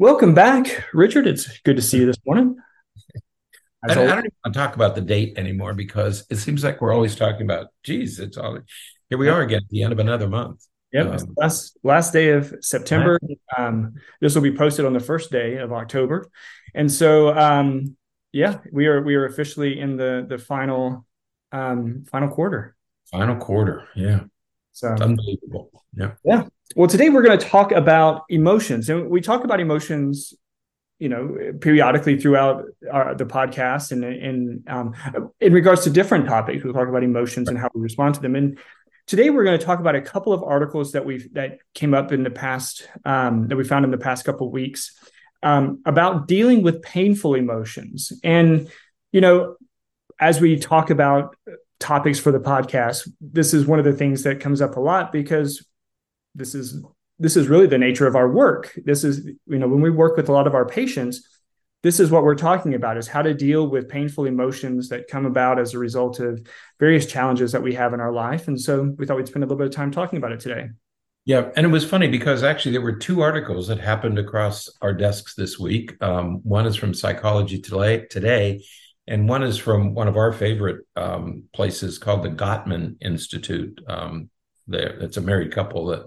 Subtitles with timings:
[0.00, 1.26] Welcome back, Richard.
[1.26, 2.56] It's good to see you this morning.
[3.84, 6.64] I don't, I don't, even want to talk about the date anymore because it seems
[6.64, 8.60] like we're always talking about, geez, it's all
[9.10, 10.64] here we are again at the end of another month.
[10.94, 13.20] Yep, um, last last day of September.
[13.58, 13.92] Um,
[14.22, 16.30] this will be posted on the first day of October,
[16.74, 17.94] and so um,
[18.32, 21.04] yeah, we are we are officially in the the final
[21.52, 22.74] um, final quarter.
[23.10, 24.20] Final quarter, yeah.
[24.80, 25.70] So it's unbelievable.
[25.94, 26.12] Yeah.
[26.24, 26.44] Yeah.
[26.74, 30.32] Well, today we're going to talk about emotions, and we talk about emotions,
[30.98, 34.94] you know, periodically throughout our, the podcast, and in um,
[35.38, 37.56] in regards to different topics, we'll talk about emotions right.
[37.56, 38.34] and how we respond to them.
[38.36, 38.58] And
[39.06, 42.10] today we're going to talk about a couple of articles that we've that came up
[42.10, 44.96] in the past um, that we found in the past couple of weeks
[45.42, 48.70] um, about dealing with painful emotions, and
[49.12, 49.56] you know,
[50.18, 51.36] as we talk about
[51.80, 55.10] topics for the podcast, this is one of the things that comes up a lot
[55.10, 55.66] because
[56.34, 56.82] this is
[57.18, 58.72] this is really the nature of our work.
[58.84, 61.26] This is you know when we work with a lot of our patients
[61.82, 65.24] this is what we're talking about is how to deal with painful emotions that come
[65.24, 66.46] about as a result of
[66.78, 68.48] various challenges that we have in our life.
[68.48, 70.68] And so we thought we'd spend a little bit of time talking about it today.
[71.26, 74.92] Yeah and it was funny because actually there were two articles that happened across our
[74.92, 75.94] desks this week.
[76.02, 78.64] Um, one is from psychology today today
[79.10, 84.30] and one is from one of our favorite um, places called the gottman institute um,
[84.68, 84.96] there.
[85.00, 86.06] It's a married couple that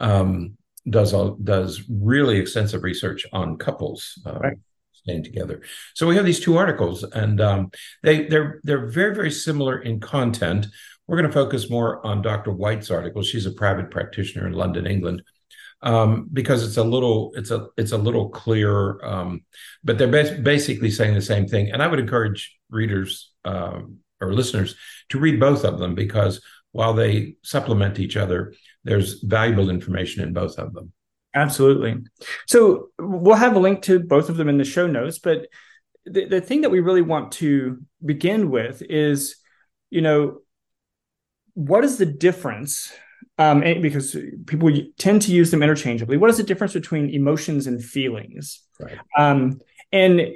[0.00, 0.56] um,
[0.88, 4.56] does all, does really extensive research on couples uh, right.
[4.92, 5.60] staying together.
[5.94, 7.70] So we have these two articles, and um,
[8.02, 10.66] they they're they're very very similar in content.
[11.06, 12.50] We're going to focus more on Dr.
[12.50, 13.22] White's article.
[13.22, 15.22] She's a private practitioner in London, England.
[15.84, 19.40] Um, because it's a little it's a it's a little clearer um,
[19.82, 24.32] but they're bas- basically saying the same thing and i would encourage readers um, or
[24.32, 24.76] listeners
[25.08, 26.40] to read both of them because
[26.72, 30.92] while they supplement each other, there's valuable information in both of them.
[31.34, 31.96] Absolutely.
[32.46, 35.18] So we'll have a link to both of them in the show notes.
[35.18, 35.46] But
[36.04, 39.36] the, the thing that we really want to begin with is,
[39.90, 40.38] you know,
[41.54, 42.92] what is the difference?
[43.42, 44.16] Um, because
[44.46, 46.16] people tend to use them interchangeably.
[46.16, 48.62] What is the difference between emotions and feelings?
[48.78, 48.98] Right.
[49.16, 49.60] Um,
[49.90, 50.32] and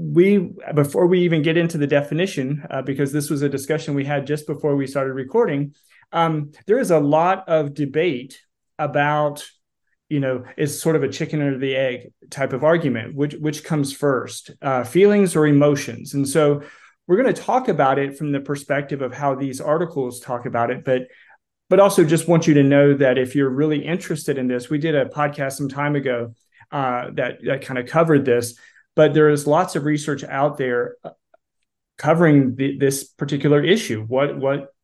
[0.00, 4.04] we before we even get into the definition uh, because this was a discussion we
[4.04, 5.74] had just before we started recording
[6.12, 8.40] um, there is a lot of debate
[8.78, 9.44] about
[10.08, 13.62] you know is sort of a chicken or the egg type of argument which which
[13.62, 16.62] comes first uh, feelings or emotions and so
[17.06, 20.70] we're going to talk about it from the perspective of how these articles talk about
[20.70, 21.02] it but
[21.70, 24.76] but also just want you to know that if you're really interested in this we
[24.78, 26.34] did a podcast some time ago
[26.72, 28.58] uh, that that kind of covered this
[28.94, 31.10] but there is lots of research out there uh,
[32.00, 34.02] covering the, this particular issue.
[34.02, 34.74] What what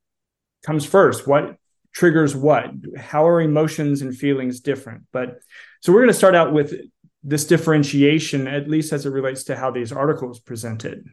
[0.65, 1.27] comes first?
[1.27, 1.57] What
[1.93, 2.67] triggers what?
[2.97, 5.05] How are emotions and feelings different?
[5.13, 5.41] But
[5.81, 6.75] so we're going to start out with
[7.23, 11.07] this differentiation, at least as it relates to how these articles presented.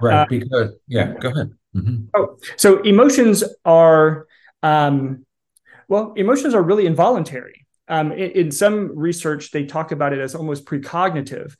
[0.00, 0.22] Right.
[0.22, 1.52] Uh, because yeah, go ahead.
[1.74, 2.04] Mm-hmm.
[2.14, 4.26] Oh, so emotions are
[4.62, 5.24] um,
[5.88, 7.66] well, emotions are really involuntary.
[7.88, 11.54] Um, in, in, some research they talk about it as almost precognitive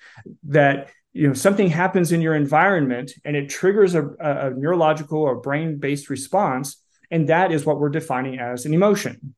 [0.44, 5.36] that you know something happens in your environment and it triggers a, a neurological or
[5.36, 6.80] brain based response
[7.10, 9.34] and that is what we're defining as an emotion.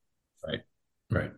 [0.46, 0.60] Right
[1.10, 1.32] right.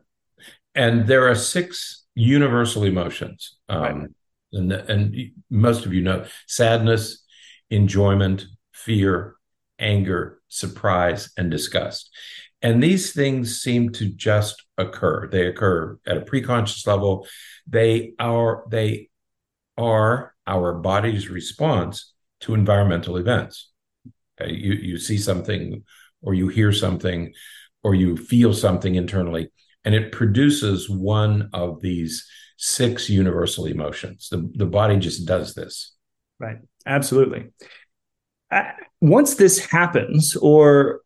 [0.75, 4.09] And there are six universal emotions um, right.
[4.53, 5.17] and, and
[5.49, 7.25] most of you know sadness
[7.71, 9.36] enjoyment fear
[9.79, 12.11] anger surprise and disgust
[12.63, 15.29] and these things seem to just occur.
[15.29, 17.27] They occur at a preconscious level.
[17.67, 19.11] They are they
[19.77, 23.71] are our body's response to environmental events.
[24.41, 24.53] Okay?
[24.53, 25.85] You you see something
[26.23, 27.33] or you hear something
[27.83, 29.51] or you feel something internally,
[29.85, 32.27] and it produces one of these
[32.57, 34.29] six universal emotions.
[34.31, 35.95] The, the body just does this.
[36.41, 36.57] Right.
[36.85, 37.51] Absolutely.
[38.51, 38.71] Uh,
[39.01, 41.01] once this happens, or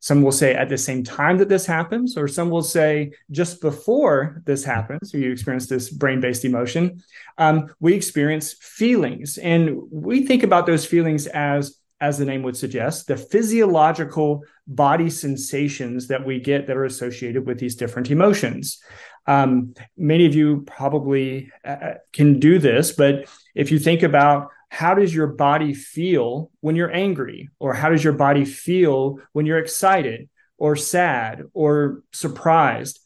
[0.00, 3.60] some will say at the same time that this happens, or some will say just
[3.60, 7.02] before this happens, you experience this brain based emotion.
[7.38, 12.56] Um, we experience feelings, and we think about those feelings as as the name would
[12.56, 18.82] suggest, the physiological body sensations that we get that are associated with these different emotions.
[19.26, 24.92] Um, many of you probably uh, can do this, but if you think about how
[24.92, 27.48] does your body feel when you're angry?
[27.60, 30.28] Or how does your body feel when you're excited
[30.58, 32.98] or sad or surprised?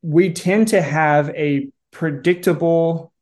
[0.00, 3.12] We tend to have a predictable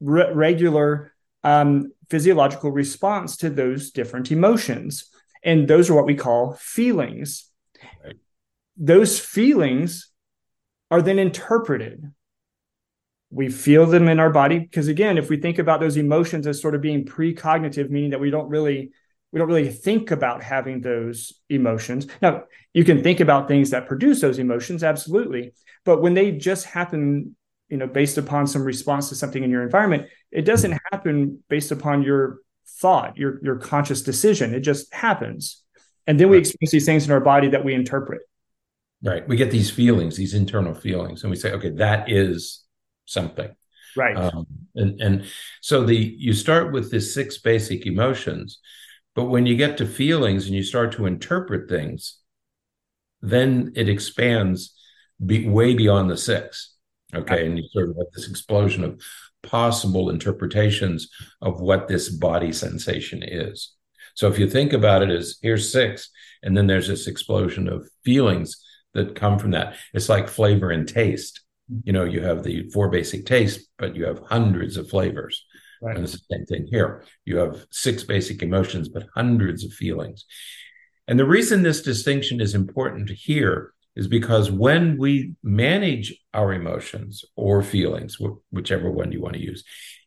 [0.00, 5.08] re- regular um, physiological response to those different emotions.
[5.42, 7.50] And those are what we call feelings.
[8.04, 8.16] Right.
[8.76, 10.10] those feelings
[10.90, 12.12] are then interpreted
[13.30, 14.58] we feel them in our body.
[14.58, 18.20] Because again if we think about those emotions as sort of being precognitive meaning that
[18.20, 18.90] we don't really
[19.32, 22.06] we don't really think about having those emotions.
[22.20, 22.44] Now
[22.74, 25.52] you can think about things that produce those emotions absolutely.
[25.84, 27.36] But when they just happen
[27.68, 31.70] you know based upon some response to something in your environment it doesn't happen based
[31.70, 32.40] upon your
[32.78, 34.54] thought your your conscious decision.
[34.54, 35.62] It just happens.
[36.06, 38.22] And then we experience these things in our body that we interpret.
[39.02, 39.26] Right.
[39.28, 42.64] We get these feelings these internal feelings and we say okay that is
[43.10, 43.50] something.
[43.96, 44.16] Right.
[44.16, 45.24] Um, and and
[45.60, 48.60] so the you start with the six basic emotions
[49.16, 52.18] but when you get to feelings and you start to interpret things
[53.20, 54.74] then it expands
[55.24, 56.74] be, way beyond the six.
[57.14, 57.46] Okay.
[57.46, 59.02] And you sort of have this explosion of
[59.42, 61.08] possible interpretations
[61.40, 63.74] of what this body sensation is.
[64.14, 66.10] So if you think about it as here's six
[66.42, 68.62] and then there's this explosion of feelings
[68.94, 69.76] that come from that.
[69.92, 71.40] It's like flavor and taste
[71.84, 75.44] you know you have the four basic tastes but you have hundreds of flavors.
[75.82, 75.96] Right.
[75.96, 77.04] and it's the same thing here.
[77.24, 80.26] You have six basic emotions but hundreds of feelings.
[81.08, 87.24] And the reason this distinction is important here is because when we manage our emotions
[87.34, 88.18] or feelings
[88.50, 89.64] whichever one you want to use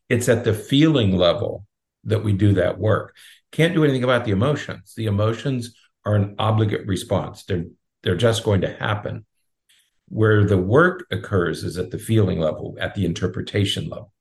[0.08, 1.66] it's at the feeling level
[2.04, 3.16] that we do that work.
[3.52, 4.94] Can't do anything about the emotions.
[4.96, 5.74] The emotions
[6.04, 7.44] are an obligate response.
[7.44, 7.64] They're
[8.02, 9.24] they're just going to happen
[10.08, 14.12] where the work occurs is at the feeling level, at the interpretation level.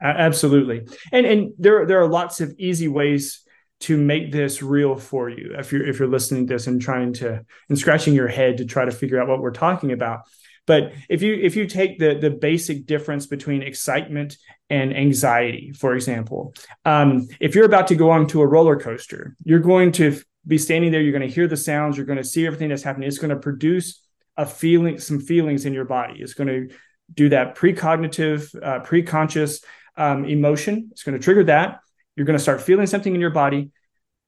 [0.00, 0.86] Absolutely.
[1.12, 3.42] And and there there are lots of easy ways
[3.80, 7.12] to make this real for you if you're if you're listening to this and trying
[7.14, 10.20] to and scratching your head to try to figure out what we're talking about.
[10.66, 14.36] But if you if you take the the basic difference between excitement
[14.68, 16.54] and anxiety, for example,
[16.84, 20.92] um, if you're about to go onto a roller coaster, you're going to be standing
[20.92, 21.00] there.
[21.00, 21.96] You're going to hear the sounds.
[21.96, 23.08] You're going to see everything that's happening.
[23.08, 24.03] It's going to produce
[24.36, 26.20] a feeling, some feelings in your body.
[26.20, 26.74] It's going to
[27.12, 29.64] do that precognitive, uh, preconscious
[29.96, 30.88] um, emotion.
[30.92, 31.80] It's going to trigger that.
[32.16, 33.70] You're going to start feeling something in your body.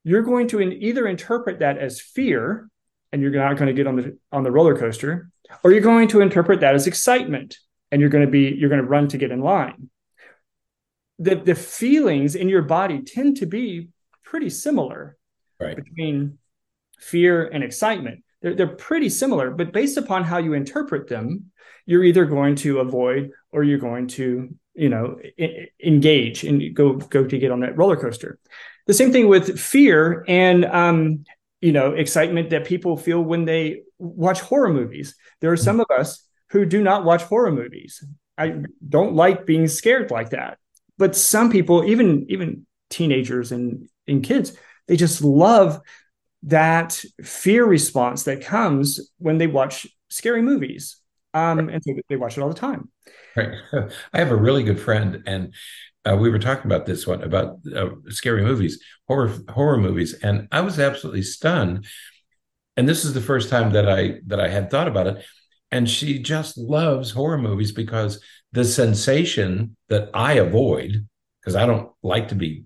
[0.04, 2.68] You're going to in, either interpret that as fear,
[3.12, 5.30] and you're not going to get on the on the roller coaster,
[5.64, 7.58] or you're going to interpret that as excitement,
[7.90, 9.90] and you're going to be you're going to run to get in line.
[11.18, 13.88] The the feelings in your body tend to be
[14.22, 15.16] pretty similar
[15.58, 15.76] right.
[15.76, 16.38] between
[16.98, 21.50] fear and excitement they're, they're pretty similar, but based upon how you interpret them,
[21.86, 25.18] you're either going to avoid or you're going to, you know,
[25.82, 28.38] engage and go go to get on that roller coaster.
[28.86, 31.24] The same thing with fear and um,
[31.60, 35.16] you know excitement that people feel when they watch horror movies.
[35.40, 38.04] There are some of us who do not watch horror movies.
[38.38, 40.58] I don't like being scared like that.
[40.98, 44.56] But some people, even even teenagers and, and kids,
[44.86, 45.80] they just love
[46.44, 50.96] that fear response that comes when they watch scary movies.
[51.34, 51.74] Um, right.
[51.74, 52.90] And so they watch it all the time.
[53.34, 53.54] Right.
[54.12, 55.52] I have a really good friend, and
[56.06, 60.48] uh, we were talking about this one about uh, scary movies, horror horror movies, and
[60.52, 61.84] I was absolutely stunned.
[62.76, 65.24] And this is the first time that I that I had thought about it.
[65.72, 68.22] And she just loves horror movies because
[68.52, 71.06] the sensation that I avoid,
[71.40, 72.64] because I don't like to be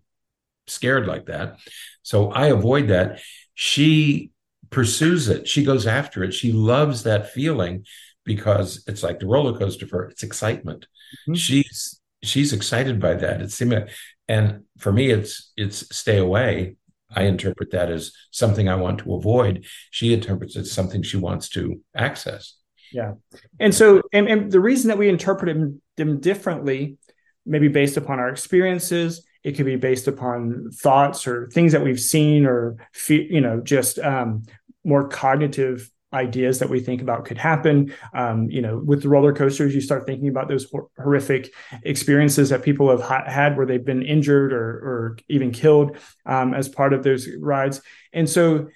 [0.67, 1.59] scared like that,
[2.03, 3.21] so I avoid that
[3.61, 4.31] she
[4.71, 5.47] pursues it.
[5.47, 6.33] She goes after it.
[6.33, 7.85] She loves that feeling
[8.25, 10.09] because it's like the roller coaster for her.
[10.09, 10.87] It's excitement.
[11.29, 11.35] Mm-hmm.
[11.35, 13.43] She's she's excited by that.
[13.43, 16.77] It's and for me, it's it's stay away.
[17.15, 19.67] I interpret that as something I want to avoid.
[19.91, 22.57] She interprets it as something she wants to access.
[22.95, 23.13] Yeah,
[23.59, 26.97] and so and, and the reason that we interpret them, them differently,
[27.45, 32.01] maybe based upon our experiences, it could be based upon thoughts or things that we've
[32.01, 32.77] seen or
[33.09, 34.43] you know just um,
[34.85, 37.95] more cognitive ideas that we think about could happen.
[38.13, 41.53] Um, you know, with the roller coasters, you start thinking about those hor- horrific
[41.85, 46.53] experiences that people have ha- had where they've been injured or, or even killed um,
[46.55, 47.81] as part of those rides.
[48.13, 48.69] And so,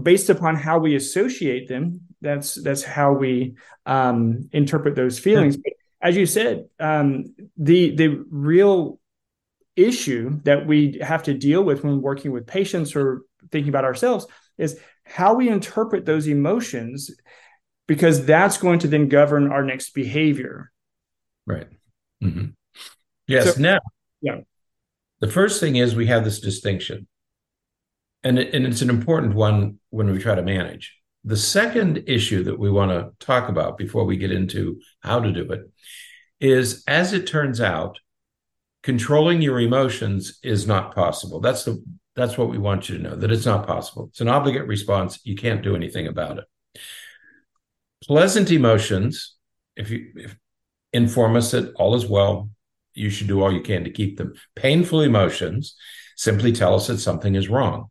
[0.00, 3.54] based upon how we associate them, that's that's how we
[3.86, 5.56] um, interpret those feelings.
[5.56, 8.98] But as you said, um, the the real
[9.76, 14.26] issue that we have to deal with when working with patients or thinking about ourselves
[14.58, 17.10] is how we interpret those emotions
[17.86, 20.70] because that's going to then govern our next behavior.
[21.46, 21.66] Right.
[22.22, 22.50] Mm-hmm.
[23.26, 23.78] yes so, now
[24.20, 24.42] yeah.
[25.18, 27.08] the first thing is we have this distinction.
[28.22, 30.96] And, it, and it's an important one when we try to manage.
[31.24, 35.32] The second issue that we want to talk about before we get into how to
[35.32, 35.62] do it
[36.40, 37.98] is as it turns out
[38.82, 41.40] controlling your emotions is not possible.
[41.40, 41.82] That's the
[42.14, 44.08] that's what we want you to know that it's not possible.
[44.10, 45.18] It's an obligate response.
[45.24, 46.44] You can't do anything about it.
[48.04, 49.36] Pleasant emotions,
[49.76, 50.36] if you if
[50.92, 52.50] inform us that all is well.
[52.94, 54.34] You should do all you can to keep them.
[54.54, 55.74] Painful emotions
[56.16, 57.86] simply tell us that something is wrong.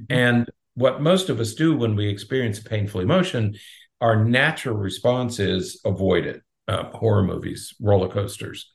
[0.00, 0.12] Mm-hmm.
[0.12, 3.56] And what most of us do when we experience a painful emotion,
[4.00, 6.42] our natural response is avoid it.
[6.68, 8.72] Uh, horror movies, roller coasters,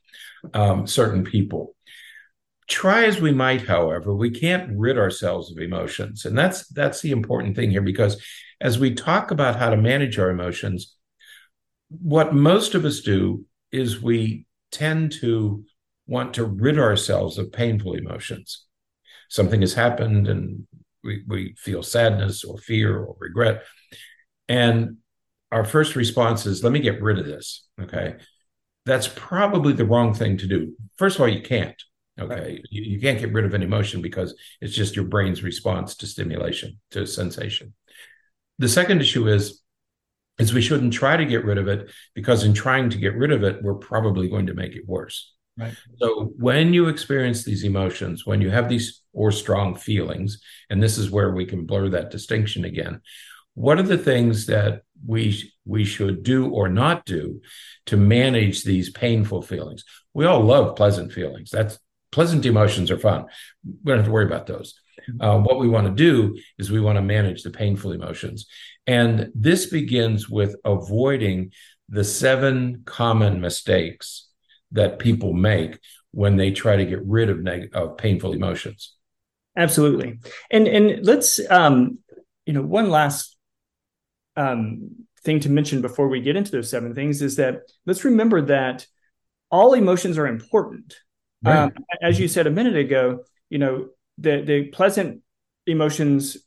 [0.54, 1.76] um, certain people.
[2.68, 7.12] Try as we might, however, we can't rid ourselves of emotions, and that's that's the
[7.12, 7.82] important thing here.
[7.82, 8.24] Because
[8.62, 10.96] as we talk about how to manage our emotions,
[11.90, 15.66] what most of us do is we tend to
[16.08, 18.66] want to rid ourselves of painful emotions.
[19.30, 20.68] Something has happened and
[21.04, 23.64] we, we feel sadness or fear or regret.
[24.48, 24.98] And
[25.52, 27.68] our first response is, let me get rid of this.
[27.80, 28.16] Okay.
[28.86, 30.76] That's probably the wrong thing to do.
[30.98, 31.82] First of all, you can't.
[32.20, 32.36] Okay.
[32.36, 32.62] Right.
[32.70, 36.08] You, you can't get rid of an emotion because it's just your brain's response to
[36.08, 37.74] stimulation, to sensation.
[38.60, 39.62] The second issue is
[40.40, 43.32] is we shouldn't try to get rid of it because in trying to get rid
[43.32, 45.34] of it, we're probably going to make it worse.
[45.58, 45.76] Right.
[45.98, 50.98] So when you experience these emotions, when you have these or strong feelings, and this
[50.98, 53.02] is where we can blur that distinction again,
[53.56, 57.42] what are the things that we we should do or not do
[57.88, 59.84] to manage these painful feelings?
[60.14, 61.50] We all love pleasant feelings.
[61.52, 61.80] That's
[62.12, 63.26] pleasant emotions are fun.
[63.66, 64.80] We don't have to worry about those.
[65.10, 65.22] Mm-hmm.
[65.22, 68.48] Uh, what we want to do is we want to manage the painful emotions.
[68.88, 71.52] And this begins with avoiding
[71.90, 74.28] the seven common mistakes
[74.72, 75.80] that people make
[76.12, 78.96] when they try to get rid of, neg- of painful emotions.
[79.58, 80.20] Absolutely.
[80.50, 82.00] And and let's um
[82.46, 83.36] you know one last
[84.36, 84.90] um
[85.24, 88.86] thing to mention before we get into those seven things is that let's remember that
[89.52, 90.96] all emotions are important.
[91.44, 91.58] Right.
[91.58, 91.72] Um,
[92.02, 95.22] as you said a minute ago, you know, the the pleasant
[95.68, 96.38] emotions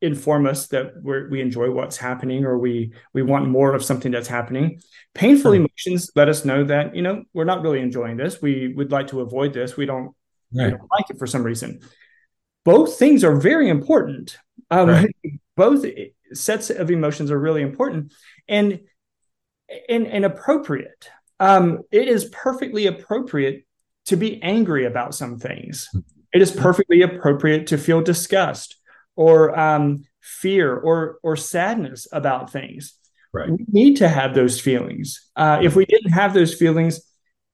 [0.00, 4.10] inform us that we we enjoy what's happening or we we want more of something
[4.10, 4.80] that's happening
[5.14, 8.90] painful emotions let us know that you know we're not really enjoying this we would
[8.90, 10.06] like to avoid this we don't,
[10.52, 10.64] right.
[10.64, 11.78] we don't like it for some reason
[12.64, 14.36] both things are very important
[14.72, 15.14] um, right.
[15.56, 15.84] both
[16.32, 18.12] sets of emotions are really important
[18.48, 18.80] and
[19.88, 21.08] and, and appropriate
[21.40, 23.64] um, it is perfectly appropriate
[24.06, 25.88] to be angry about some things
[26.32, 28.76] it is perfectly appropriate to feel disgust
[29.16, 32.94] or um, fear or or sadness about things.
[33.32, 33.50] Right.
[33.50, 35.30] We need to have those feelings.
[35.36, 37.00] Uh, if we didn't have those feelings,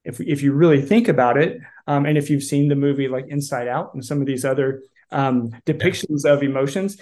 [0.04, 3.26] if if you really think about it, um, and if you've seen the movie like
[3.28, 6.32] Inside Out and some of these other um, depictions yeah.
[6.32, 7.00] of emotions,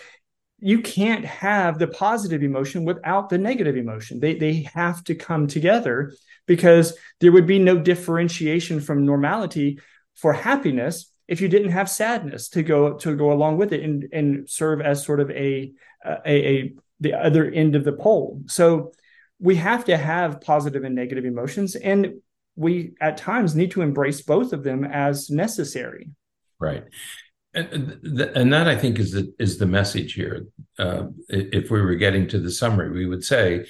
[0.58, 4.20] you can't have the positive emotion without the negative emotion.
[4.20, 6.14] They they have to come together
[6.46, 9.80] because there would be no differentiation from normality
[10.14, 14.08] for happiness if you didn't have sadness to go to go along with it and
[14.12, 15.72] and serve as sort of a
[16.04, 18.92] a, a the other end of the pole so
[19.38, 22.14] we have to have positive and negative emotions and
[22.54, 26.08] we at times need to embrace both of them as necessary
[26.58, 26.84] right
[27.56, 30.46] and, and that i think is the is the message here
[30.78, 33.64] uh, if we were getting to the summary we would say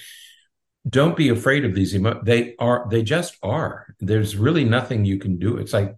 [0.87, 5.17] don't be afraid of these emo- they are they just are there's really nothing you
[5.17, 5.95] can do it's like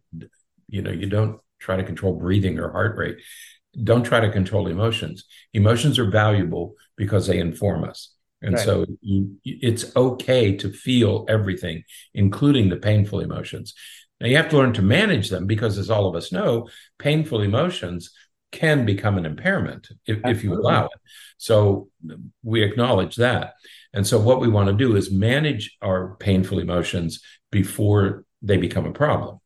[0.67, 3.17] you know you don't try to control breathing or heart rate.
[3.83, 5.25] Don't try to control emotions.
[5.53, 8.13] Emotions are valuable because they inform us.
[8.41, 8.65] And right.
[8.65, 13.73] so you, it's okay to feel everything, including the painful emotions.
[14.19, 17.41] Now you have to learn to manage them because, as all of us know, painful
[17.41, 18.11] emotions
[18.51, 20.99] can become an impairment if, if you allow it.
[21.37, 21.89] So
[22.43, 23.53] we acknowledge that.
[23.93, 27.21] And so what we want to do is manage our painful emotions
[27.51, 29.39] before they become a problem.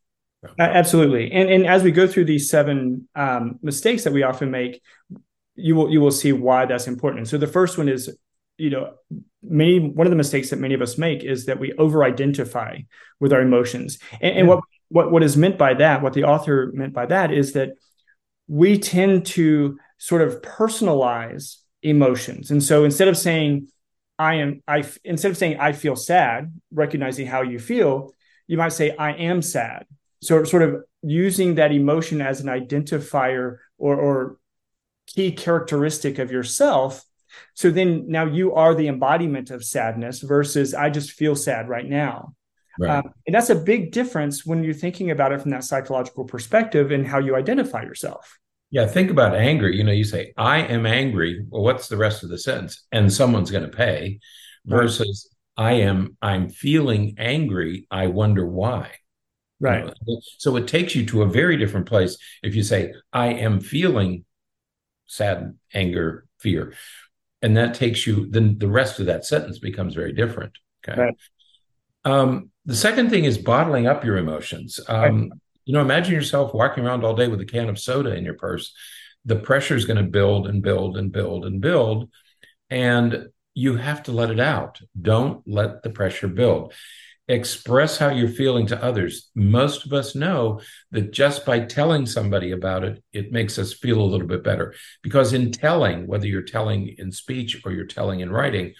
[0.59, 4.81] Absolutely, and and as we go through these seven um, mistakes that we often make,
[5.55, 7.29] you will you will see why that's important.
[7.29, 8.13] So the first one is,
[8.57, 8.93] you know,
[9.41, 12.77] many one of the mistakes that many of us make is that we over-identify
[13.19, 16.71] with our emotions, and, and what what what is meant by that, what the author
[16.73, 17.71] meant by that, is that
[18.47, 23.67] we tend to sort of personalize emotions, and so instead of saying
[24.19, 28.13] I am I instead of saying I feel sad, recognizing how you feel,
[28.47, 29.85] you might say I am sad.
[30.21, 34.37] So sort of using that emotion as an identifier or, or
[35.07, 37.03] key characteristic of yourself
[37.53, 41.89] so then now you are the embodiment of sadness versus i just feel sad right
[41.89, 42.33] now
[42.79, 42.97] right.
[42.97, 46.91] Um, and that's a big difference when you're thinking about it from that psychological perspective
[46.91, 48.39] and how you identify yourself
[48.71, 52.23] yeah think about anger you know you say i am angry well what's the rest
[52.23, 54.19] of the sentence and someone's going to pay
[54.65, 55.65] versus right.
[55.65, 58.91] i am i'm feeling angry i wonder why
[59.63, 59.85] Right.
[59.85, 60.21] You know?
[60.39, 64.25] So it takes you to a very different place if you say, I am feeling
[65.07, 66.73] sad, anger, fear.
[67.43, 70.57] And that takes you, then the rest of that sentence becomes very different.
[70.87, 70.99] Okay.
[70.99, 71.17] Right.
[72.05, 74.79] Um, the second thing is bottling up your emotions.
[74.87, 75.39] Um, right.
[75.65, 78.33] You know, imagine yourself walking around all day with a can of soda in your
[78.33, 78.73] purse.
[79.25, 82.09] The pressure is going to build and build and build and build.
[82.69, 84.81] And you have to let it out.
[84.99, 86.73] Don't let the pressure build.
[87.29, 89.29] Express how you're feeling to others.
[89.33, 90.59] Most of us know
[90.91, 94.73] that just by telling somebody about it, it makes us feel a little bit better.
[95.01, 98.73] Because in telling, whether you're telling in speech or you're telling in writing,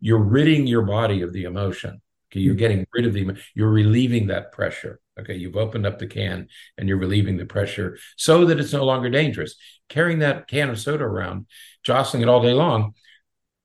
[0.00, 2.02] you're ridding your body of the emotion.
[2.30, 5.00] Okay, you're getting rid of the, you're relieving that pressure.
[5.18, 8.84] Okay, you've opened up the can and you're relieving the pressure so that it's no
[8.84, 9.54] longer dangerous.
[9.88, 11.46] Carrying that can of soda around,
[11.82, 12.92] jostling it all day long,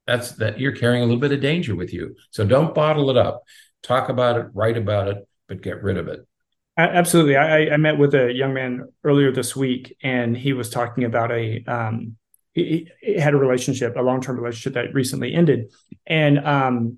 [0.07, 2.15] that's that you're carrying a little bit of danger with you.
[2.29, 3.43] So don't bottle it up.
[3.83, 6.25] Talk about it, write about it, but get rid of it.
[6.77, 7.35] Absolutely.
[7.35, 11.31] I, I met with a young man earlier this week, and he was talking about
[11.31, 12.15] a um,
[12.53, 15.71] he, he had a relationship, a long term relationship that recently ended,
[16.07, 16.97] and um,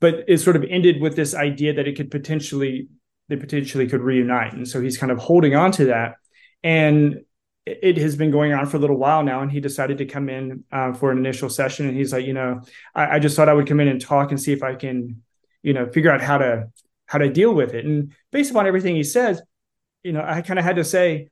[0.00, 2.88] but it sort of ended with this idea that it could potentially
[3.28, 6.16] they potentially could reunite, and so he's kind of holding on to that,
[6.64, 7.20] and
[7.64, 10.28] it has been going on for a little while now, and he decided to come
[10.28, 11.88] in uh, for an initial session.
[11.88, 12.60] And he's like, you know,
[12.94, 15.22] I, I, just thought I would come in and talk and see if I can,
[15.62, 16.68] you know, figure out how to
[17.06, 17.84] how to deal with it.
[17.84, 19.42] And based upon everything he says,
[20.02, 21.28] you know, I kind of had to say,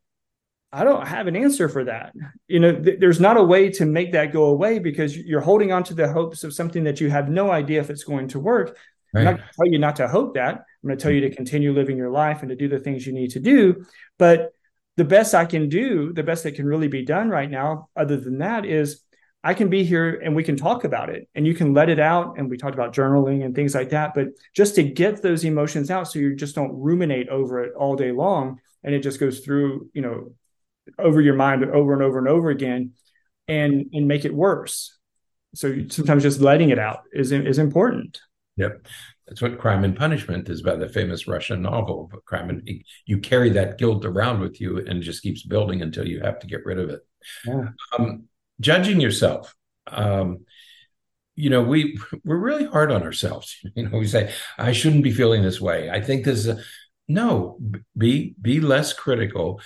[0.73, 2.13] I don't have an answer for that.
[2.47, 5.73] You know, th- there's not a way to make that go away because you're holding
[5.73, 8.39] on to the hopes of something that you have no idea if it's going to
[8.39, 8.77] work.
[9.13, 9.21] Right.
[9.21, 10.55] I'm not going to tell you not to hope that.
[10.55, 11.37] I'm going to tell you to mm-hmm.
[11.37, 13.85] continue living your life and to do the things you need to do.
[14.19, 14.55] But
[14.97, 18.17] the best I can do, the best that can really be done right now, other
[18.17, 19.03] than that, is
[19.43, 21.99] I can be here and we can talk about it and you can let it
[21.99, 22.39] out.
[22.39, 24.13] And we talked about journaling and things like that.
[24.15, 27.97] But just to get those emotions out so you just don't ruminate over it all
[27.97, 30.33] day long and it just goes through, you know,
[30.99, 32.93] over your mind over and over and over again
[33.49, 34.99] and and make it worse.
[35.55, 38.21] So sometimes just letting it out is is important.
[38.57, 38.87] Yep.
[39.27, 42.09] That's what Crime and Punishment is about, the famous Russian novel.
[42.11, 42.69] But crime and
[43.07, 46.41] you carry that guilt around with you, and it just keeps building until you have
[46.41, 47.01] to get rid of it.
[47.47, 47.69] Yeah.
[47.97, 48.25] Um,
[48.61, 49.55] judging yourself.
[49.87, 50.45] Um,
[51.35, 53.57] you know, we we're really hard on ourselves.
[53.75, 56.63] You know, we say, "I shouldn't be feeling this way." I think this is a,
[57.09, 57.59] no.
[57.97, 59.61] Be be less critical.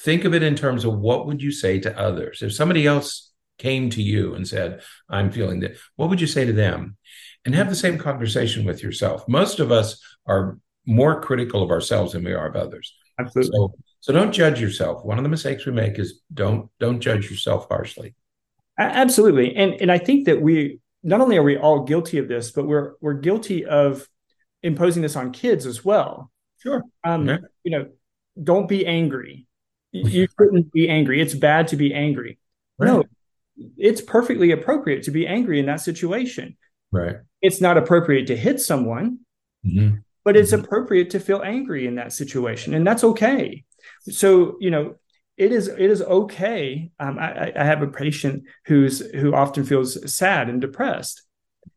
[0.00, 3.32] Think of it in terms of what would you say to others if somebody else
[3.58, 6.96] came to you and said, "I'm feeling that." What would you say to them?
[7.44, 9.26] and have the same conversation with yourself.
[9.26, 12.94] Most of us are more critical of ourselves than we are of others.
[13.18, 13.56] Absolutely.
[13.56, 15.04] So, so don't judge yourself.
[15.04, 18.14] One of the mistakes we make is don't don't judge yourself harshly.
[18.78, 19.56] Absolutely.
[19.56, 22.66] And and I think that we not only are we all guilty of this, but
[22.66, 24.08] we're we're guilty of
[24.62, 26.30] imposing this on kids as well.
[26.58, 26.82] Sure.
[27.04, 27.28] Um,
[27.64, 27.88] you know,
[28.42, 29.44] don't be angry.
[29.90, 31.18] You shouldn't be angry.
[31.18, 32.38] It's bad to be angry.
[32.78, 32.88] Right.
[32.88, 33.04] No,
[33.78, 36.58] it's perfectly appropriate to be angry in that situation.
[36.92, 37.16] Right.
[37.40, 39.20] It's not appropriate to hit someone,
[39.66, 39.96] mm-hmm.
[40.26, 40.62] but it's mm-hmm.
[40.62, 43.64] appropriate to feel angry in that situation, and that's okay.
[44.02, 44.96] So you know,
[45.36, 46.90] it is it is okay.
[46.98, 51.22] Um, I, I have a patient who's who often feels sad and depressed,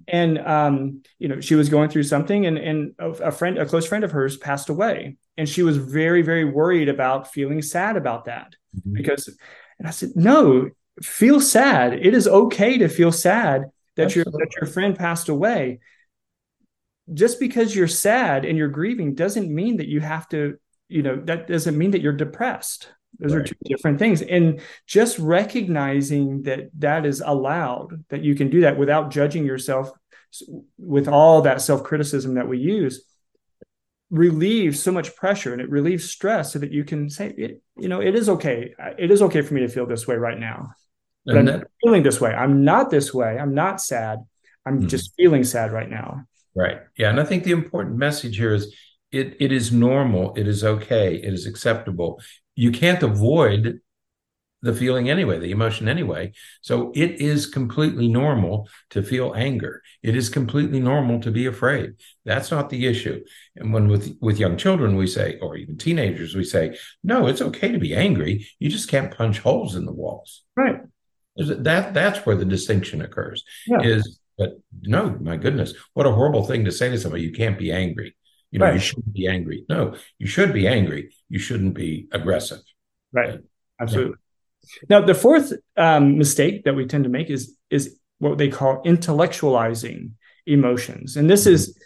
[0.07, 3.85] and um, you know she was going through something, and and a friend, a close
[3.85, 8.25] friend of hers, passed away, and she was very very worried about feeling sad about
[8.25, 8.93] that mm-hmm.
[8.93, 9.27] because,
[9.77, 10.69] and I said, no,
[11.01, 11.93] feel sad.
[11.93, 15.79] It is okay to feel sad that your that your friend passed away
[17.13, 20.57] just because you're sad and you're grieving doesn't mean that you have to
[20.91, 23.41] you know that doesn't mean that you're depressed those right.
[23.41, 28.61] are two different things and just recognizing that that is allowed that you can do
[28.61, 29.91] that without judging yourself
[30.77, 33.05] with all that self-criticism that we use
[34.09, 37.87] relieves so much pressure and it relieves stress so that you can say it, you
[37.87, 40.73] know it is okay it is okay for me to feel this way right now
[41.25, 42.33] but I'm that, feeling this way.
[42.33, 43.37] I'm not this way.
[43.37, 44.19] I'm not sad.
[44.65, 44.87] I'm mm-hmm.
[44.87, 46.25] just feeling sad right now.
[46.55, 46.79] Right.
[46.97, 47.09] Yeah.
[47.09, 48.75] And I think the important message here is
[49.11, 50.33] it it is normal.
[50.35, 51.15] It is okay.
[51.15, 52.21] It is acceptable.
[52.55, 53.81] You can't avoid
[54.61, 56.31] the feeling anyway, the emotion anyway.
[56.61, 59.81] So it is completely normal to feel anger.
[60.03, 61.93] It is completely normal to be afraid.
[62.25, 63.23] That's not the issue.
[63.55, 67.41] And when with with young children we say, or even teenagers, we say, no, it's
[67.41, 68.47] okay to be angry.
[68.59, 70.43] You just can't punch holes in the walls.
[70.55, 70.79] Right.
[71.37, 73.43] That that's where the distinction occurs.
[73.67, 73.81] Yeah.
[73.81, 77.23] Is but no, my goodness, what a horrible thing to say to somebody.
[77.23, 78.15] You can't be angry.
[78.51, 78.73] You know, right.
[78.73, 79.65] you shouldn't be angry.
[79.69, 81.13] No, you should be angry.
[81.29, 82.59] You shouldn't be aggressive.
[83.13, 83.39] Right.
[83.79, 84.11] Absolutely.
[84.11, 84.99] Yeah.
[84.99, 88.83] Now, the fourth um, mistake that we tend to make is is what they call
[88.83, 90.11] intellectualizing
[90.45, 91.55] emotions, and this mm-hmm.
[91.55, 91.79] is,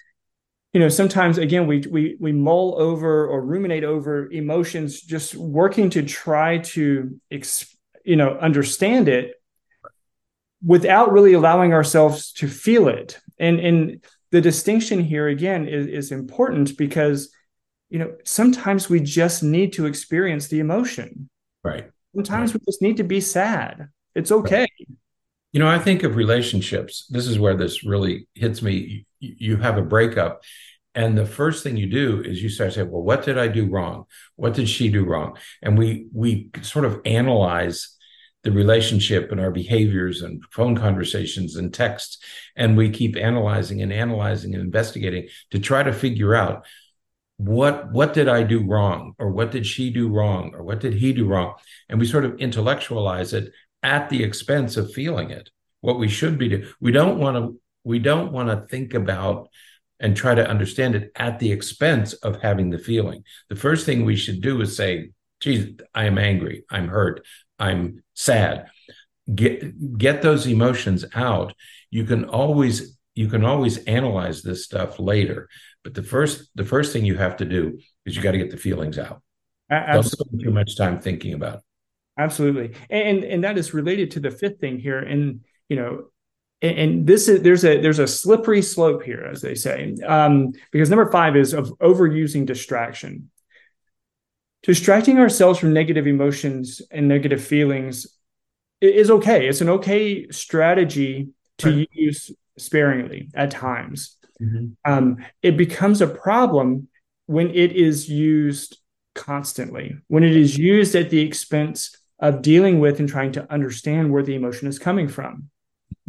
[0.73, 5.89] you know, sometimes again we we we mull over or ruminate over emotions, just working
[5.91, 7.73] to try to exp-
[8.03, 9.35] you know understand it
[10.65, 16.11] without really allowing ourselves to feel it and and the distinction here again is, is
[16.11, 17.29] important because
[17.89, 21.29] you know sometimes we just need to experience the emotion.
[21.63, 21.89] Right.
[22.13, 22.61] Sometimes right.
[22.61, 23.89] we just need to be sad.
[24.15, 24.61] It's okay.
[24.61, 24.97] Right.
[25.51, 27.05] you know i think of relationships.
[27.09, 29.05] This is where this really hits me.
[29.19, 30.43] You have a breakup
[30.95, 33.67] and the first thing you do is you start saying well what did i do
[33.67, 34.05] wrong?
[34.37, 35.37] What did she do wrong?
[35.61, 37.94] And we we sort of analyze
[38.45, 42.19] the relationship and our behaviors and phone conversations and texts
[42.55, 46.63] and we keep analyzing and analyzing and investigating to try to figure out
[47.37, 50.93] what what did i do wrong or what did she do wrong or what did
[50.93, 51.55] he do wrong?
[51.89, 53.51] And we sort of intellectualize it
[53.83, 55.49] at the expense of feeling it
[55.81, 59.49] what we should be doing we don't want to we don't want to think about
[59.99, 63.23] and try to understand it at the expense of having the feeling.
[63.49, 67.25] The first thing we should do is say geez i am angry i'm hurt
[67.59, 68.67] I'm sad.
[69.33, 71.53] Get get those emotions out.
[71.89, 75.49] You can always you can always analyze this stuff later.
[75.83, 78.51] But the first the first thing you have to do is you got to get
[78.51, 79.21] the feelings out.
[79.69, 81.61] Don't spend too much time thinking about it.
[82.17, 82.75] Absolutely.
[82.89, 84.99] And and that is related to the fifth thing here.
[84.99, 86.05] And you know,
[86.61, 90.89] and this is there's a there's a slippery slope here, as they say, um, because
[90.89, 93.29] number five is of overusing distraction
[94.65, 98.07] distracting ourselves from negative emotions and negative feelings
[98.81, 99.47] is okay.
[99.47, 101.89] It's an okay strategy to right.
[101.91, 104.17] use sparingly at times.
[104.41, 104.91] Mm-hmm.
[104.91, 106.87] Um, it becomes a problem
[107.27, 108.77] when it is used
[109.13, 114.11] constantly, when it is used at the expense of dealing with and trying to understand
[114.11, 115.49] where the emotion is coming from.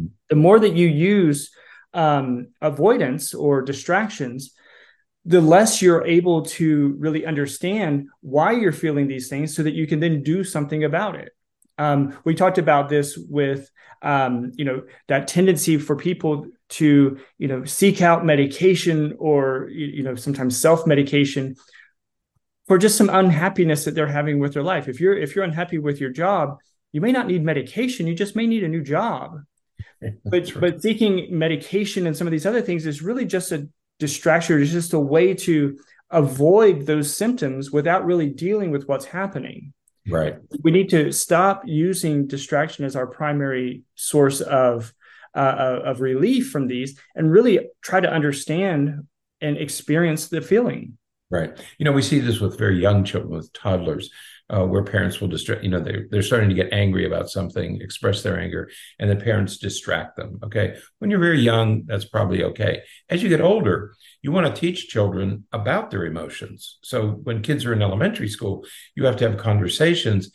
[0.01, 0.07] Mm-hmm.
[0.29, 1.51] The more that you use
[1.93, 4.53] um, avoidance or distractions,
[5.27, 9.85] the less you're able to really understand why you're feeling these things so that you
[9.85, 11.33] can then do something about it.
[11.77, 13.69] Um, we talked about this with
[14.01, 20.01] um, you know that tendency for people to you know seek out medication or you
[20.01, 21.55] know sometimes self medication
[22.67, 24.87] for just some unhappiness that they're having with their life.
[24.87, 26.57] If you're if you're unhappy with your job,
[26.93, 28.07] you may not need medication.
[28.07, 29.41] You just may need a new job.
[30.23, 33.67] But but seeking medication and some of these other things is really just a
[33.99, 35.77] distraction is just a way to
[36.09, 39.73] avoid those symptoms without really dealing with what's happening.
[40.09, 40.37] Right.
[40.63, 44.93] We need to stop using distraction as our primary source of
[45.35, 49.05] uh, of relief from these, and really try to understand
[49.41, 50.97] and experience the feeling.
[51.29, 51.55] Right.
[51.77, 54.09] You know, we see this with very young children, with toddlers
[54.49, 57.81] uh, where parents will distract, you know, they're, they're starting to get angry about something,
[57.81, 60.39] express their anger, and the parents distract them.
[60.43, 60.77] Okay.
[60.99, 62.81] When you're very young, that's probably okay.
[63.09, 66.77] As you get older, you want to teach children about their emotions.
[66.81, 70.31] So when kids are in elementary school, you have to have conversations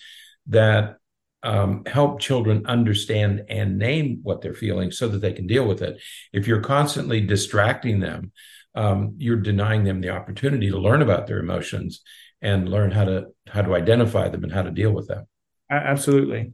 [0.49, 0.97] that
[1.43, 5.83] um, help children understand and name what they're feeling so that they can deal with
[5.83, 6.01] it.
[6.33, 8.33] If you're constantly distracting them,
[8.75, 12.03] um, you're denying them the opportunity to learn about their emotions
[12.43, 15.27] and learn how to how to identify them and how to deal with them.
[15.71, 16.53] Absolutely.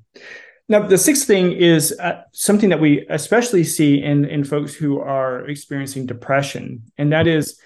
[0.69, 5.01] Now, the sixth thing is uh, something that we especially see in in folks who
[5.01, 7.59] are experiencing depression, and that is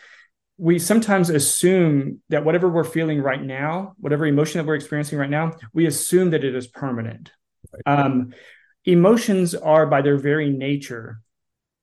[0.58, 5.30] we sometimes assume that whatever we're feeling right now, whatever emotion that we're experiencing right
[5.30, 7.32] now, we assume that it is permanent.
[7.72, 7.98] Right.
[7.98, 8.34] Um,
[8.84, 11.20] emotions are, by their very nature,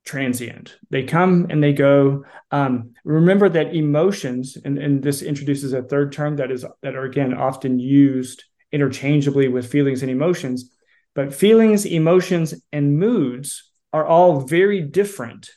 [0.05, 0.77] transient.
[0.89, 2.25] They come and they go.
[2.51, 7.05] Um, remember that emotions, and, and this introduces a third term that is that are
[7.05, 10.71] again often used interchangeably with feelings and emotions.
[11.15, 15.49] But feelings, emotions, and moods are all very different.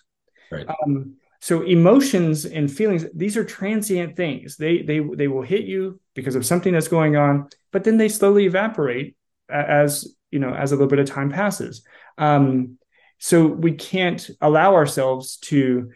[0.50, 0.66] Right.
[0.68, 4.56] Um, so emotions and feelings, these are transient things.
[4.56, 8.08] They they they will hit you because of something that's going on, but then they
[8.08, 9.16] slowly evaporate
[9.48, 11.82] as you know as a little bit of time passes.
[12.16, 12.78] Um,
[13.24, 15.92] so we can't allow ourselves to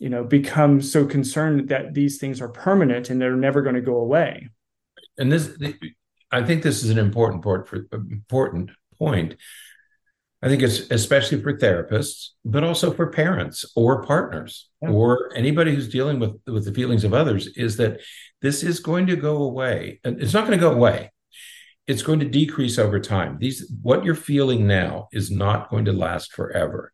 [0.00, 3.80] you know become so concerned that these things are permanent and they're never going to
[3.80, 4.48] go away.
[5.16, 5.56] And this
[6.32, 9.36] i think this is an important point for important point.
[10.42, 14.90] I think it's especially for therapists but also for parents or partners yeah.
[14.90, 18.00] or anybody who's dealing with with the feelings of others is that
[18.42, 20.00] this is going to go away.
[20.02, 21.12] And it's not going to go away
[21.86, 23.38] it's going to decrease over time.
[23.38, 26.92] These what you're feeling now is not going to last forever.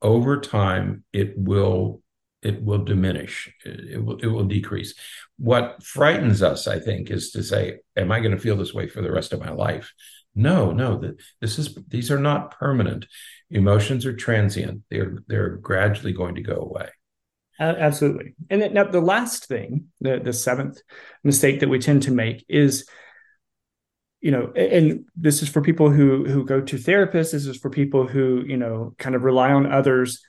[0.00, 2.02] Over time, it will
[2.42, 3.52] it will diminish.
[3.64, 4.94] It, will it will decrease.
[5.38, 8.88] What frightens us, I think, is to say, "Am I going to feel this way
[8.88, 9.92] for the rest of my life?"
[10.34, 11.14] No, no.
[11.40, 13.06] This is these are not permanent.
[13.50, 14.82] Emotions are transient.
[14.90, 16.88] They're they're gradually going to go away.
[17.60, 18.34] Absolutely.
[18.50, 20.80] And now the last thing, the the seventh
[21.22, 22.88] mistake that we tend to make is
[24.22, 27.68] you know and this is for people who who go to therapists this is for
[27.68, 30.22] people who you know kind of rely on others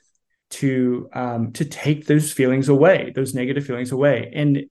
[0.54, 4.30] to um, to take those feelings away, those negative feelings away.
[4.32, 4.66] And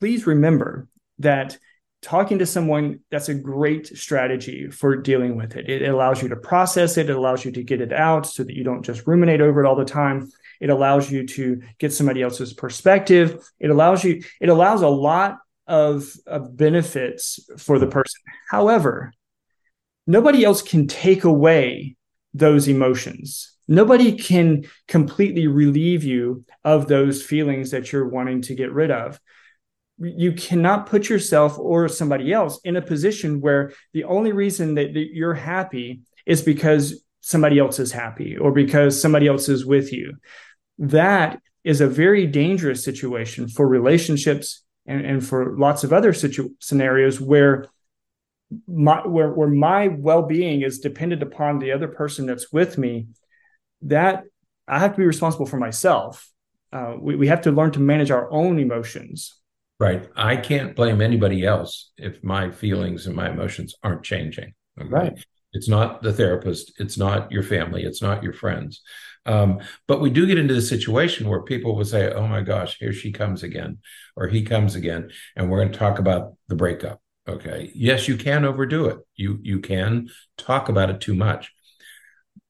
[0.00, 0.88] please remember
[1.18, 1.58] that
[2.02, 5.68] talking to someone that's a great strategy for dealing with it.
[5.68, 8.54] It allows you to process it, it allows you to get it out so that
[8.54, 10.28] you don't just ruminate over it all the time.
[10.60, 13.38] It allows you to get somebody else's perspective.
[13.60, 15.38] It allows you it allows a lot
[15.70, 18.20] of, of benefits for the person.
[18.50, 19.12] However,
[20.04, 21.96] nobody else can take away
[22.34, 23.56] those emotions.
[23.68, 29.20] Nobody can completely relieve you of those feelings that you're wanting to get rid of.
[29.98, 34.92] You cannot put yourself or somebody else in a position where the only reason that,
[34.94, 39.92] that you're happy is because somebody else is happy or because somebody else is with
[39.92, 40.14] you.
[40.78, 46.54] That is a very dangerous situation for relationships and, and for lots of other situ-
[46.58, 47.66] scenarios where
[48.66, 53.06] my where, where my well-being is dependent upon the other person that's with me
[53.82, 54.24] that
[54.66, 56.28] i have to be responsible for myself.
[56.72, 59.36] Uh, we, we have to learn to manage our own emotions.
[59.80, 60.08] Right.
[60.14, 64.52] I can't blame anybody else if my feelings and my emotions aren't changing.
[64.78, 64.88] Okay?
[64.88, 68.82] right it's not the therapist it's not your family it's not your friends
[69.26, 72.76] um, but we do get into the situation where people will say oh my gosh
[72.78, 73.78] here she comes again
[74.16, 77.70] or he comes again and we're going to talk about the breakup Okay.
[77.74, 78.98] Yes, you can overdo it.
[79.14, 81.52] You you can talk about it too much.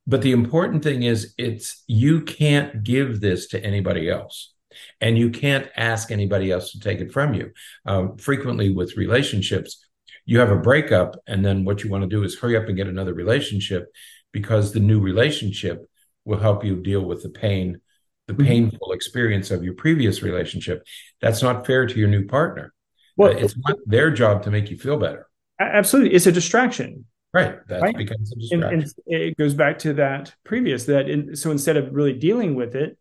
[0.07, 4.55] But the important thing is it's you can't give this to anybody else.
[5.01, 7.51] And you can't ask anybody else to take it from you.
[7.85, 9.85] Um, frequently with relationships,
[10.31, 12.77] you have a breakup, and then what you want to do is hurry up and
[12.77, 13.93] get another relationship
[14.31, 15.85] because the new relationship
[16.25, 17.81] will help you deal with the pain,
[18.29, 18.45] the mm-hmm.
[18.45, 20.87] painful experience of your previous relationship.
[21.21, 22.73] That's not fair to your new partner.
[23.17, 25.27] Well, it's not their job to make you feel better.
[25.59, 27.07] Absolutely, it's a distraction.
[27.35, 27.97] Right, that right?
[27.97, 28.73] becomes a distraction.
[28.73, 31.11] And, and, it goes back to that previous that.
[31.11, 32.97] In, so instead of really dealing with it,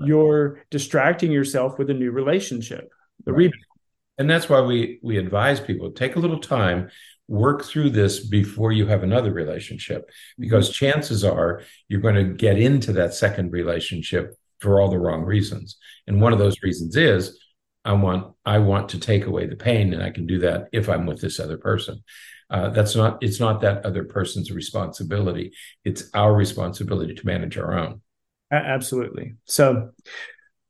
[0.00, 2.90] you're distracting yourself with a new relationship.
[3.24, 3.38] The right.
[3.38, 3.64] rebound.
[4.18, 6.90] And that's why we we advise people take a little time,
[7.28, 10.86] work through this before you have another relationship, because mm-hmm.
[10.86, 15.76] chances are you're going to get into that second relationship for all the wrong reasons.
[16.06, 17.38] And one of those reasons is
[17.84, 20.88] I want I want to take away the pain, and I can do that if
[20.88, 22.02] I'm with this other person.
[22.50, 25.52] Uh, that's not it's not that other person's responsibility.
[25.84, 28.00] It's our responsibility to manage our own.
[28.50, 29.34] Absolutely.
[29.44, 29.90] So,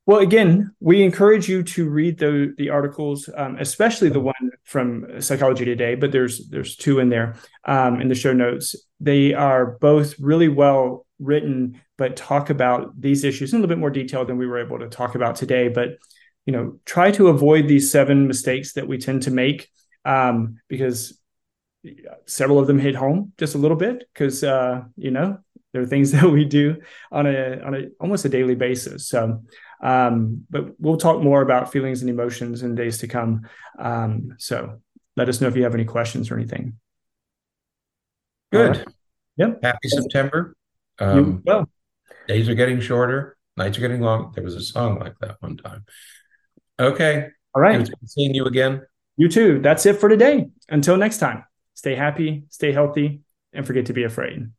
[0.06, 5.20] well, again, we encourage you to read the the articles, um, especially the one from
[5.20, 5.94] Psychology Today.
[5.94, 8.76] But there's there's two in there um, in the show notes.
[9.00, 13.80] They are both really well written, but talk about these issues in a little bit
[13.80, 15.68] more detail than we were able to talk about today.
[15.68, 15.96] But
[16.46, 19.68] you know try to avoid these seven mistakes that we tend to make
[20.04, 21.18] um, because
[22.26, 25.38] several of them hit home just a little bit because uh, you know
[25.72, 26.76] there are things that we do
[27.10, 29.42] on a on a almost a daily basis so
[29.82, 34.80] um, but we'll talk more about feelings and emotions in days to come um, so
[35.16, 36.74] let us know if you have any questions or anything
[38.52, 38.86] good right.
[39.36, 40.56] yep happy september
[40.98, 41.68] um, well
[42.28, 45.56] days are getting shorter nights are getting long there was a song like that one
[45.56, 45.84] time
[46.78, 47.28] Okay.
[47.54, 47.88] All right.
[48.06, 48.82] seeing you again.
[49.16, 49.60] You too.
[49.60, 50.48] That's it for today.
[50.68, 53.20] Until next time, stay happy, stay healthy,
[53.52, 54.50] and forget to be afraid.